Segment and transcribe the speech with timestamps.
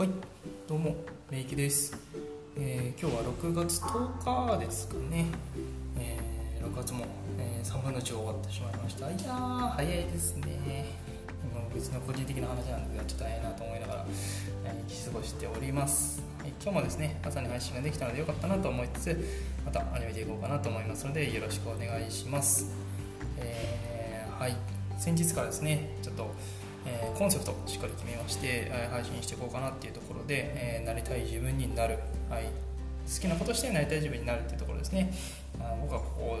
[0.00, 0.08] はい
[0.66, 0.96] どうも
[1.30, 1.94] めいきです、
[2.56, 5.26] えー今日は6月10日ですかね、
[5.98, 7.04] えー6月も、
[7.38, 9.10] え3分の1終わってしまいました。
[9.10, 10.86] いやー早いですね。
[11.44, 14.06] 今別の個人的な話なんですがちょっと早いなと思いながら、
[14.64, 19.28] えー生き過ごしております、はい今日もですね朝に配信ができたのでよかったなと思いつつ
[19.66, 22.70] また始めていこうかなと思いますのでよろしくお願いします、
[23.36, 24.56] えーはい
[24.96, 26.30] 先日からですねちょっと
[26.86, 31.98] えーコンセプトをしっかり決めまして、え配信していこうかなっていうところで、えーなりたい自分になる、
[32.28, 35.12] はい、好きなことしてなりたい自分になるっていうところですね、
[35.60, 36.40] あ僕はこ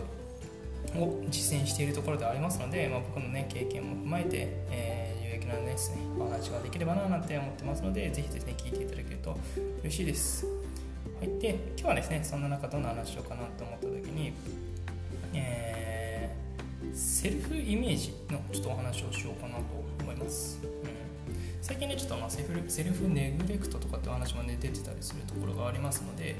[0.94, 9.36] こを実践しているところでありますので、まあ、僕の、ね、経験も踏まえて、え有益なですねお話ができればななんて思ってますのでぜひですね聞いていただけると
[9.82, 14.32] 嬉しいです、はい、で今日はですねそんな中どんな話しようかなと思った時に、
[15.34, 15.69] えー
[17.00, 19.62] セルフイメージのちょっとお話をしようかなと
[20.02, 20.70] 思います、うん、
[21.62, 26.36] 最近ねちょっとまあセルフセルフネグレクトとかってお話もね出てたりするところがありますので、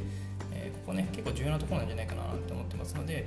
[0.52, 3.26] えーここね結構重要なところなんじゃないかなって思ってますので、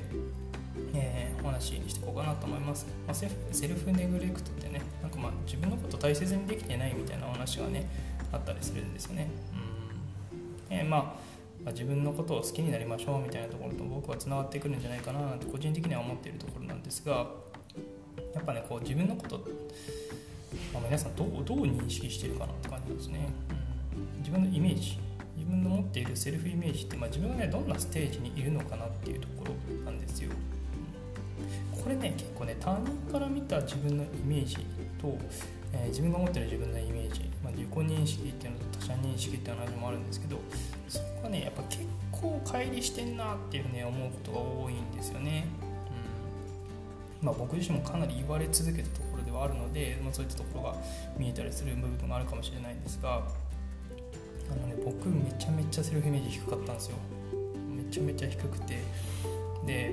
[0.94, 7.90] えーお話にしていこうかなと思います、まあセルフセルフネグレクトってねなんかまあ自分のこと大切にできてないみたいなお話がね
[8.32, 9.28] あったりするんですよね、
[10.70, 10.78] うん。
[10.78, 11.33] えーまあ
[11.64, 17.28] まあ自分のことを好きになりましょうみたいなところと僕はつながってくるんじゃないかななんて個人的には思っているところなんですが
[18.34, 19.38] やっぱねこう自分のこと、
[20.74, 23.30] まあ、皆さんどうどう認識してるかなって感じですね、
[23.96, 25.00] うん、自分のイメージ
[25.36, 30.32] 自分の持っているセルフイメージって、まあ、自分がねどんなステージにいるのかなっていうところなんですよ。
[31.84, 34.58] これね結構ね他人から見た自分のイメージ
[35.02, 35.18] と、
[35.74, 40.40] えー自分が持ってる自分のイメージ、自己認識っていうのと他者認識っていう話もあるんですけど
[40.88, 45.46] そこがねやっぱ結構乖離してんなっていうね思うことが多いんですよね、
[47.22, 47.28] うん。
[47.28, 50.76] まあ、僕自身もかなり言われ続けたところではあるので、まあ、そういったところが
[51.18, 53.24] 見えたりする部分があるかもしれないんですが
[54.52, 56.98] あのね僕めちゃめちゃセルフイメージ低かったんですよ。
[57.76, 58.80] めちゃめちゃ低くて。
[59.66, 59.92] で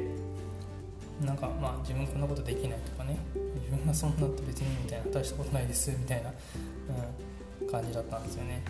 [1.25, 3.19] なんかまあ自分こんなことできないとかね。
[3.70, 6.34] 自分がそんなって別にみたいな大したことないですみたいな、うん、
[7.70, 8.62] 感じだったんですよね、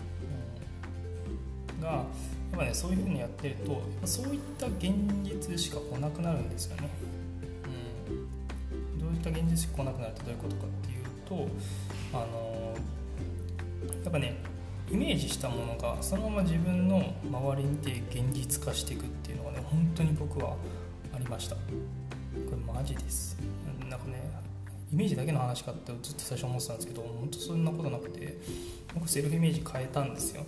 [1.75, 6.89] うん、がやっぱねそういうふうにやってるとやっぱそういった現実しか来なくなるんですよね、
[8.93, 11.47] うん、どういった現実しか来なくなるとどういうことかっていうと
[12.13, 12.75] あの
[14.03, 14.37] やっぱね
[14.91, 20.55] イメージしたものがそのまま自分の周りにて現実化していくっていうのがね本当に僕は
[21.15, 21.55] ありました。
[21.55, 21.61] こ
[22.51, 23.37] れマジです。
[23.89, 24.21] なんかね
[24.91, 28.37] イメージだけの話かってずっと最初思ってたんですけど本当そんなことなくて
[28.93, 30.45] 僕セルフイメージ変えたんですよ。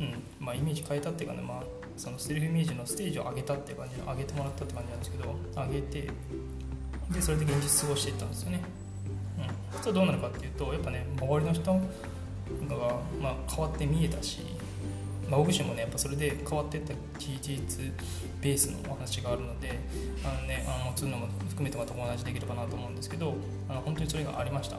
[0.00, 0.22] うん。
[0.38, 1.62] まあイメージ変えたっていうかねまあ
[1.96, 6.10] そのセルフイメージのステージを上げたっていう感じ上げてもらったって感じなんですけど上げて
[7.10, 8.60] でそれで現実過ごしていったんですよね。
[9.38, 9.44] うん。
[9.72, 11.80] そしたらどうなるかっていうとやっぱね周りの人が、
[13.20, 14.40] まあ、変わって見えたし
[15.28, 17.84] まあ、僕自身もねやっぱそれで変わっていった事実
[18.40, 19.78] ベースのお話があるので
[20.24, 23.34] あの、ね、あのそういうのも含めてまたお話できればなと思うんですけど
[23.68, 24.78] あの本当にそれがありました。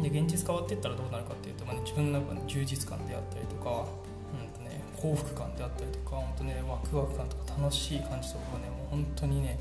[0.00, 3.84] で現実変わっていったらどうなるかっていうと、まあね、自分の中の充実感であったりとか、
[4.32, 9.58] うんとね、幸福感であったりとか本当ねワクワク感とか楽しい感じとかがねもう本当にね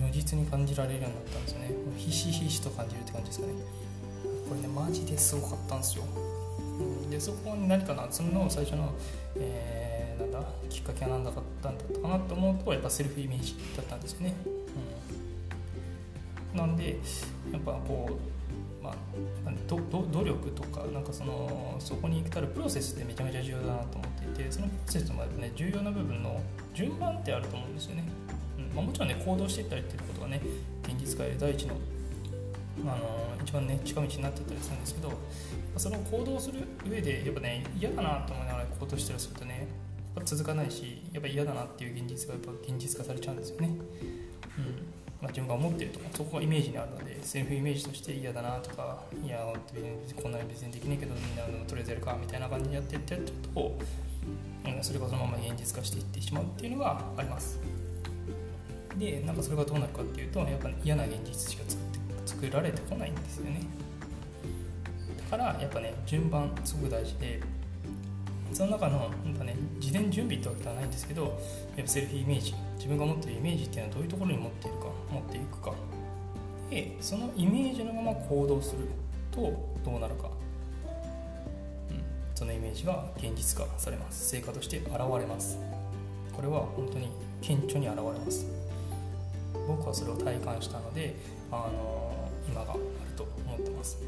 [0.00, 1.70] 如実に感じられるようになったんですよね。
[1.96, 3.52] ひしひしと感じるって感じですかね。
[4.48, 6.04] これねマジですごかったんですよ。
[7.10, 8.92] でそこに何かなその最初の、
[9.36, 14.34] えー、なんだきっかけは何だったんだったかなと思うとやっぱセルフイメージだったんですよね、
[16.52, 16.98] うん、なんで
[17.52, 18.18] やっぱこ
[18.80, 18.94] う、まあ、
[19.66, 26.40] どど努力とかなんかそのそこに至るプロセスってめちゃめちゃ重要だなと思っていてそのプロセスもやっぱね重要な部分の
[26.74, 28.04] 順番ってあると思うんですよね、
[28.58, 28.76] うん。
[28.76, 30.42] まあ、もちろんね行動していったりっていうことがね
[30.82, 31.76] 現実化へ第一の
[32.92, 35.12] あの一番ね近道になってたりするんですけど
[35.76, 39.68] その行動する上でやっぱね嫌だなと思いながら行動したりするとね
[40.14, 43.76] やっぱ続かないしやっぱ嫌だなっていう現実がやっぱ現実化されちゃうんですよね、うん。
[45.20, 49.38] まあ、自分が思ってるとかそこがイメージにあるのでセルフイメージとして嫌だなとかいや
[50.22, 53.78] こんなに別にできないけどみんなのとりあえずやるかみたいな感じにやってってやってると、
[54.66, 57.58] うん、それがそのまま現実化していってしまうっていうのがあります。
[58.98, 61.85] でなんかそれがどうなるかっていうとやっぱ、嫌な現実しか作
[62.40, 63.62] 作られてこないんですよね。
[65.30, 67.40] だからやっぱね順番すごく大事で
[68.52, 71.22] その中のやっぱ、ね、事前準備ってわけではないんですけど
[71.76, 75.72] やっぱセルフイメージ自分が持ってるイメージっていうのはどういうところに持っているか持っていくか。
[76.70, 78.88] でそのイメージのまま行動する
[79.30, 79.40] と
[79.84, 80.28] どうなるか、
[81.90, 82.02] うん、
[82.34, 84.28] そのイメージが現実化されます。
[84.28, 85.58] 成果として現れます。
[86.32, 87.08] これは本当に
[87.40, 88.46] 顕著に現れます。
[89.66, 91.16] 僕はそれを体感したので、
[91.50, 92.15] あの
[93.86, 93.98] ます。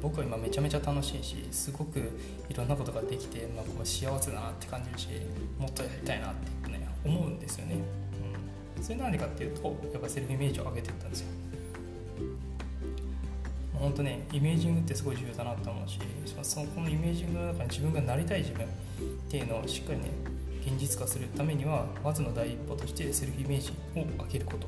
[0.00, 1.98] 僕は今めちゃめちゃ楽しいしすごく
[2.48, 5.08] いろんなことができて、まあ、こう幸せだなって感じるし
[5.58, 7.76] もっとやりたいなって、ね、思うんですよね、
[8.76, 11.26] うん、それなんでかっていうとやっぱセルフイメージを上げていったんですよ。
[13.72, 15.98] 本当ねイメージングってすごい重要だなと思うし
[16.42, 18.68] そのこのイメージングの中に自分がなりたい自分っ
[19.28, 20.10] ていうのをしっかりね
[20.64, 24.66] 現実化するためにはまずの第一歩としてセルフイメージを上げること、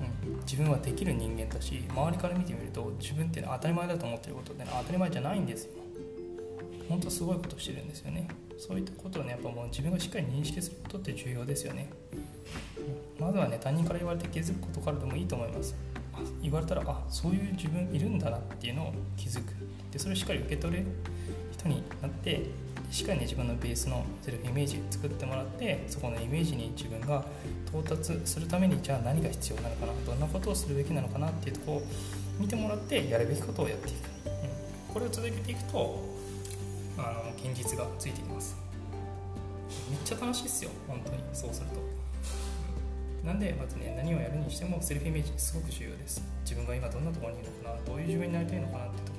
[0.00, 5.72] うん、自分はできる人間だし周りから見てみると自分って当たり前だと思ってることって当たり前じゃないんですよ。
[6.88, 8.28] 本当すごいことしてるんですよね。
[8.56, 11.90] そういったことをねやっぱもう自分がしっかり認識することって重要ですよね、
[13.20, 15.76] まずはね他人から言われて気づくことからでもいいと思います。
[16.42, 19.52] 言われたらあそういう自分いるんだなっていうのを気づく。
[19.92, 20.86] でそれをしっかり受け取れる
[21.52, 22.42] 人になって
[22.90, 27.24] しっかりね自分のベースのセルフイメージ作ってもらってそこのイメージに自分が
[27.68, 31.82] 到達するためにじゃあ何が必要なのかなどんなことをするべきなのかなっていうとこを
[32.38, 33.96] 見てもらってやるべきことをやっていく、
[34.26, 36.02] うん、これを続けていくと
[36.96, 38.56] あの現実がついてきます。
[39.90, 40.70] めっちゃ楽しいですよ。
[40.88, 41.18] 本当に。
[41.32, 41.98] そうすると。
[43.26, 46.22] なんでまずね何をやるにしてもセルフイメージすごく重要です。
[46.42, 49.12] 自分が今どんなところにいるのかなどういう自分になりたいのかなってと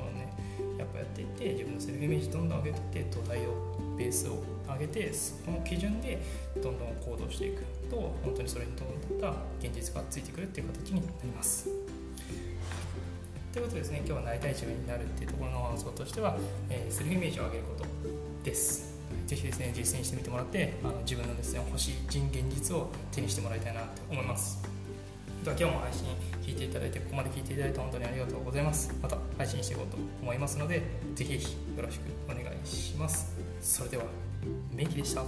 [0.80, 6.22] やっぱやっていって自分のセルフイメージどんどん上げていって土台をベースを上げてそこの基準で
[6.56, 11.70] どんどん行動していくと本当にそれに伴った現実がついてくるっていう形になります。
[13.52, 16.38] ということですね今日はなりたい自分になるっていうところの感想としては、
[16.70, 17.86] えー、セルフイメージを上げること
[18.44, 18.98] です。
[19.26, 24.79] ぜひですね実践してみてもらってあの自分のですね欲しい人現実を手にしてもらいたいなと思います。
[25.44, 26.06] では今日も配信
[26.46, 28.94] 聞いていただいてここまで聞いていただいて本当にありがとうございます。
[29.02, 30.84] また配信していこうと思いますので
[31.16, 31.40] ぜひよ
[31.82, 33.34] ろしくお願いします。
[33.62, 34.04] それでは
[34.74, 35.24] メイキでした。